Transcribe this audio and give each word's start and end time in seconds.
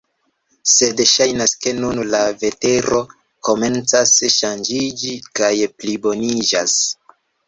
Sed 0.75 1.01
ŝajnas 1.09 1.51
ke 1.65 1.73
nun 1.81 1.99
la 2.13 2.21
vetero 2.43 3.01
komencas 3.47 4.13
ŝanĝiĝi 4.37 5.13
kaj 5.41 5.51
pliboniĝas. 5.83 6.75